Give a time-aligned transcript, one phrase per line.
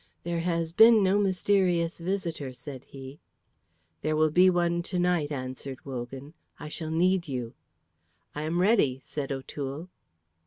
[0.23, 3.19] "There has been no mysterious visitor," said he.
[4.01, 6.33] "There will be one to night," answered Wogan.
[6.59, 7.53] "I shall need you."
[8.33, 9.89] "I am ready," said O'Toole.